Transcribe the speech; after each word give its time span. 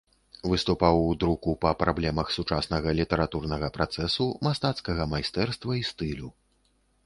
Выступаў 0.51 0.95
у 1.09 1.11
друку 1.23 1.53
па 1.65 1.73
праблемах 1.81 2.33
сучаснага 2.37 2.95
літаратурнага 3.01 3.67
працэсу, 3.77 4.27
мастацкага 4.51 5.03
майстэрства 5.15 5.71
і 5.85 5.89
стылю. 5.95 6.29